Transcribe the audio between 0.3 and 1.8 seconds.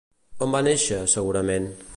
On va néixer, segurament?